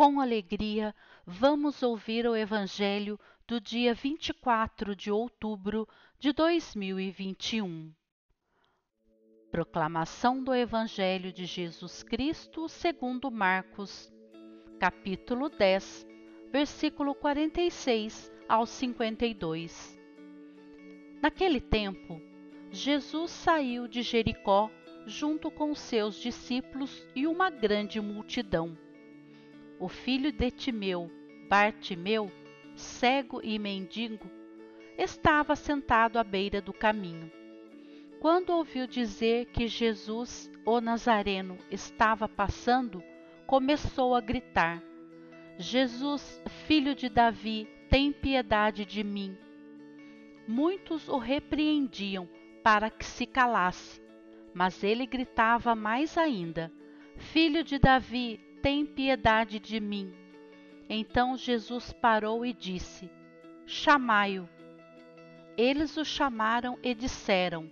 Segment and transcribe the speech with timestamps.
[0.00, 0.94] com alegria,
[1.26, 5.86] vamos ouvir o Evangelho do dia 24 de outubro
[6.18, 7.92] de 2021.
[9.50, 14.10] Proclamação do Evangelho de Jesus Cristo segundo Marcos,
[14.78, 16.06] capítulo 10,
[16.50, 20.00] versículo 46 ao 52.
[21.20, 22.18] Naquele tempo,
[22.70, 24.70] Jesus saiu de Jericó
[25.04, 28.78] junto com seus discípulos e uma grande multidão.
[29.80, 31.10] O filho de Timeu,
[31.48, 32.30] Bartimeu,
[32.76, 34.30] cego e mendigo,
[34.98, 37.32] estava sentado à beira do caminho.
[38.20, 43.02] Quando ouviu dizer que Jesus, o Nazareno, estava passando,
[43.46, 44.82] começou a gritar:
[45.56, 49.34] Jesus, filho de Davi, tem piedade de mim.
[50.46, 52.28] Muitos o repreendiam
[52.62, 53.98] para que se calasse,
[54.52, 56.70] mas ele gritava mais ainda:
[57.16, 60.12] Filho de Davi, tem piedade de mim.
[60.88, 63.10] Então Jesus parou e disse:
[63.66, 64.48] Chamai-o.
[65.56, 67.70] Eles o chamaram e disseram: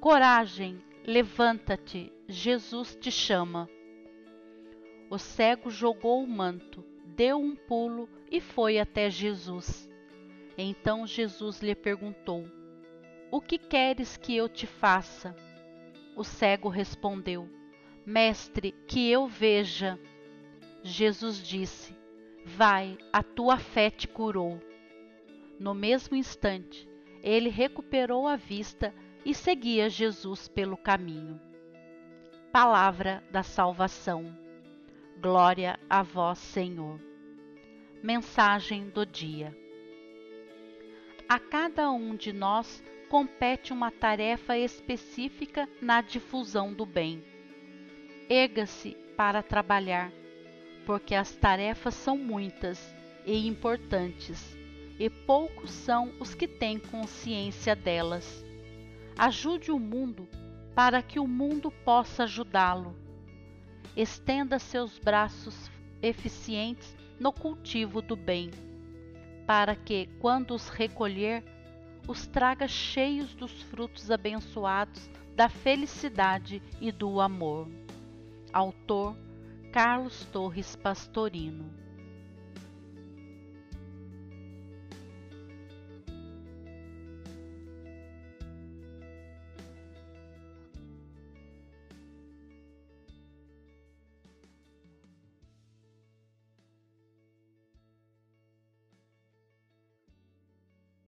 [0.00, 3.68] Coragem, levanta-te, Jesus te chama.
[5.10, 9.88] O cego jogou o manto, deu um pulo e foi até Jesus.
[10.56, 12.44] Então Jesus lhe perguntou:
[13.30, 15.34] O que queres que eu te faça?
[16.14, 17.57] O cego respondeu:
[18.08, 20.00] Mestre, que eu veja.
[20.82, 21.94] Jesus disse:
[22.42, 24.58] Vai, a tua fé te curou.
[25.60, 26.88] No mesmo instante,
[27.22, 28.94] ele recuperou a vista
[29.26, 31.38] e seguia Jesus pelo caminho.
[32.50, 34.34] Palavra da salvação.
[35.20, 36.98] Glória a vós, Senhor.
[38.02, 39.54] Mensagem do dia.
[41.28, 47.22] A cada um de nós compete uma tarefa específica na difusão do bem.
[48.30, 50.12] Erga-se para trabalhar,
[50.84, 54.54] porque as tarefas são muitas e importantes,
[54.98, 58.44] e poucos são os que têm consciência delas.
[59.16, 60.28] Ajude o mundo
[60.74, 62.94] para que o mundo possa ajudá-lo.
[63.96, 65.70] Estenda seus braços
[66.02, 68.50] eficientes no cultivo do bem,
[69.46, 71.42] para que, quando os recolher,
[72.06, 77.66] os traga cheios dos frutos abençoados da felicidade e do amor.
[78.52, 79.16] Autor
[79.72, 81.70] Carlos Torres Pastorino